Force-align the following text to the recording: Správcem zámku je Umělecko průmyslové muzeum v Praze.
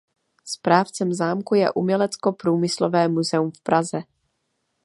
Správcem 0.45 1.13
zámku 1.13 1.55
je 1.55 1.71
Umělecko 1.71 2.31
průmyslové 2.33 3.07
muzeum 3.07 3.51
v 3.51 3.61
Praze. 3.61 4.03